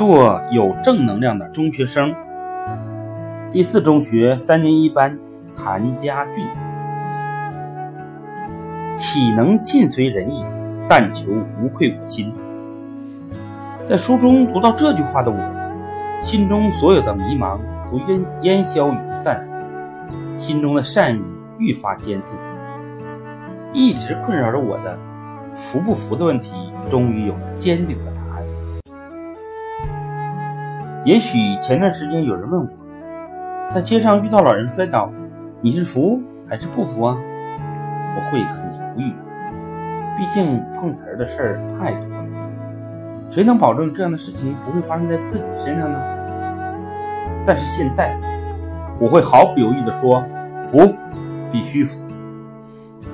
[0.00, 2.14] 做有正能量的中学生。
[3.50, 5.14] 第四中学三年一班
[5.54, 6.42] 谭家俊，
[8.96, 10.42] 岂能尽随人意，
[10.88, 11.28] 但求
[11.62, 12.32] 无愧我心。
[13.84, 15.38] 在书中读到这句话的我，
[16.22, 17.58] 心中所有的迷茫
[17.92, 19.46] 都烟烟消云散，
[20.34, 21.20] 心中的善意
[21.58, 22.32] 愈发坚定。
[23.74, 24.98] 一直困扰着我的
[25.52, 26.54] 服不服的问题，
[26.90, 28.29] 终于有了坚定的答案。
[31.02, 32.68] 也许前段时间有人问我，
[33.70, 35.10] 在街上遇到老人摔倒，
[35.62, 37.16] 你是扶还是不扶啊？
[38.16, 38.62] 我会很
[38.98, 39.14] 犹豫，
[40.14, 42.24] 毕竟碰瓷儿的事儿太多了，
[43.30, 45.98] 谁能保证这样的事情不会发生在自己身上呢？
[47.46, 48.14] 但是现在，
[49.00, 50.22] 我会毫不犹豫地说，
[50.62, 50.94] 扶，
[51.50, 52.02] 必须扶。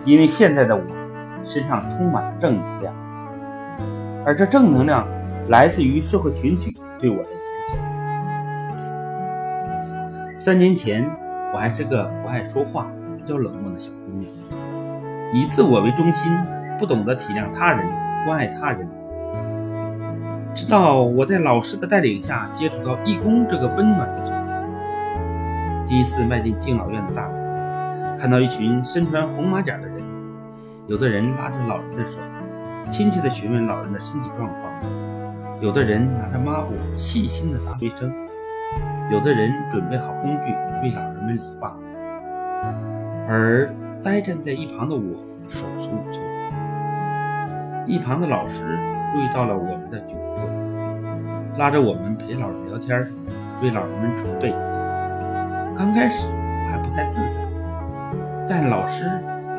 [0.04, 0.82] 因为现在的我
[1.44, 2.92] 身上充满了正能量，
[4.24, 5.06] 而这正能量
[5.50, 7.28] 来自于社会群体对我的。
[10.36, 11.04] 三年前，
[11.52, 14.30] 我还是个不爱说话、比较冷漠的小姑娘，
[15.32, 16.32] 以自我为中心，
[16.78, 17.84] 不懂得体谅他人、
[18.24, 18.88] 关爱他人。
[20.54, 24.54] 直到我在老师的带领下接触到义工这个温暖的组织，
[25.84, 29.96] 第一次迈进敬老院的大门，看到一群身穿红马甲的人。
[30.86, 32.20] 有的人拉着老人的手，
[32.88, 34.72] 亲切地询问老人的身体状况；
[35.60, 38.10] 有的人拿着抹布，细心地打卫生；
[39.10, 41.74] 有的人准备好工具为老人们理发。
[43.28, 43.68] 而
[44.02, 45.16] 呆站在一旁的我
[45.48, 46.22] 手足无措。
[47.86, 48.78] 一旁的老师
[49.12, 53.10] 注意到了我们的窘迫，拉着我们陪老人聊天，
[53.62, 54.50] 为老人们捶背。
[55.74, 56.28] 刚开始
[56.70, 57.40] 还不太自在，
[58.48, 59.10] 但老师。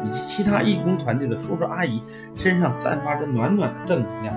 [0.06, 2.04] 以及其他义工团队的叔叔阿姨
[2.36, 4.36] 身上散发着暖暖的正能量，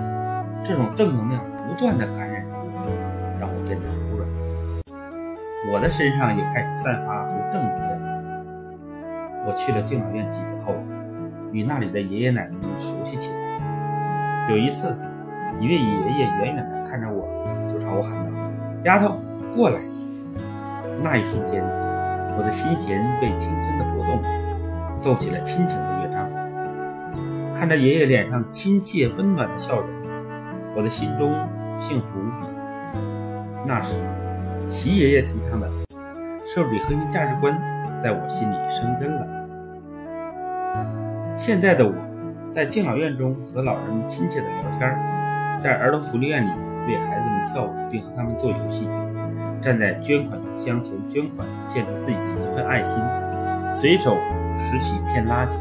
[0.63, 2.45] 这种正能量不断的感染，
[3.39, 4.27] 让我变得柔软。
[5.71, 7.91] 我的身上也开始散发出正能量。
[9.45, 10.75] 我去了敬老院几次后，
[11.51, 13.37] 与那里的爷爷奶奶们熟悉起来。
[14.49, 14.95] 有一次，
[15.59, 15.79] 一位爷
[16.19, 17.27] 爷远远的看着我，
[17.69, 18.31] 就朝我喊道
[18.85, 19.19] ：“丫头，
[19.53, 19.79] 过来！”
[21.01, 21.63] 那一瞬间，
[22.37, 24.21] 我的心弦被轻轻的拨动。
[24.99, 26.29] 奏起了亲情的乐章，
[27.55, 29.89] 看着爷爷脸上亲切温暖的笑容，
[30.81, 31.31] 我的心中
[31.77, 32.47] 幸福无比。
[33.67, 33.93] 那时，
[34.67, 35.69] 习爷爷提倡的
[36.43, 37.55] 社会主义核心价值观
[38.01, 39.27] 在我心里生根了。
[41.37, 41.93] 现在的我，
[42.49, 46.49] 在敬老院中和老人们亲切的聊天，在儿童福利院里
[46.87, 48.89] 为孩子们跳舞并和他们做游戏，
[49.61, 52.99] 站在捐款箱前捐款，献出自己的一份爱心，
[53.71, 54.17] 随手。
[54.57, 55.57] 拾起一片垃圾，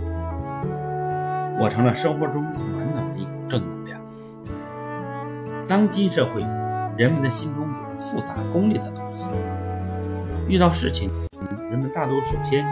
[1.61, 4.00] 我成了生活中暖暖的一股正能量。
[5.71, 6.43] 当今社会，
[6.97, 9.29] 人们的心中有着复杂功利的东西，
[10.49, 11.09] 遇到事情，
[11.71, 12.67] 人们大多首先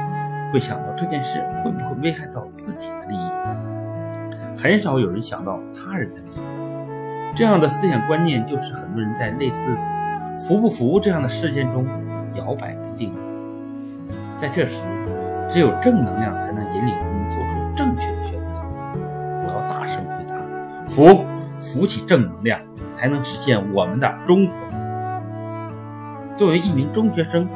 [0.52, 7.36] 会想到这件事会不会危害到自己的利益，很少有人想到他人的利益。
[7.36, 9.68] 这样的思想观念，就是很多人在类似
[10.36, 11.86] “服不服”这样的事件中
[12.34, 13.14] 摇摆不定。
[14.34, 14.82] 在这时，
[15.48, 18.56] 只有正能量才能引领人们做出正确的选择。
[18.96, 20.34] 我要大声回答：
[20.88, 21.24] 扶，
[21.60, 22.60] 扶起正能量，
[22.98, 24.72] 才能实现我们的中国梦。
[26.34, 27.48] 作为一名中学生，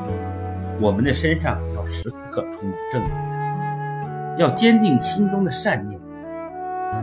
[0.80, 6.00] 我们的身上要时刻充满正能量，要坚定心中的善念。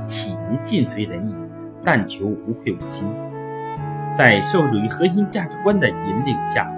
[0.05, 1.35] 岂能尽随人意，
[1.83, 3.07] 但求无愧我心。
[4.13, 6.71] 在社会主义核心价值观的引领下，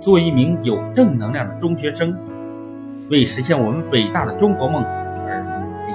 [0.00, 2.16] 做一名有正能量的中学生。
[3.10, 5.92] 为实现我们伟大的中国梦而努力。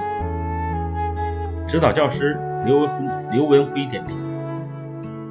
[1.68, 2.94] 指导教师刘文辉
[3.30, 4.16] 刘文辉点评：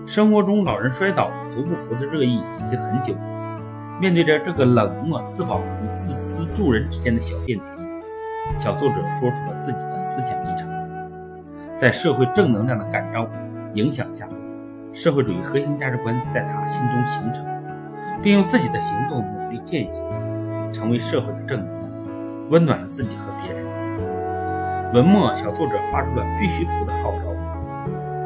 [0.06, 3.16] 生活中老人摔倒扶不扶的热议已经很久。
[4.02, 7.72] 面对着这个冷漠自保与自私助人之间的小辩题，
[8.58, 10.68] 小作者说出了自己的思想立场。
[11.78, 13.28] 在社会正能量的感召
[13.74, 14.28] 影响下，
[14.92, 17.46] 社会主义核心价值观在他心中形成，
[18.22, 20.04] 并用自己的行动努力践行。
[20.74, 21.92] 成为社会的正能量，
[22.50, 23.64] 温暖了自己和别人。
[24.92, 27.20] 文末小作者发出了必须服的号召，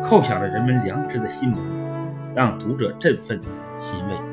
[0.09, 1.59] 叩响了人们良知的心门，
[2.33, 3.42] 让读者振奋
[3.75, 4.26] 欣慰。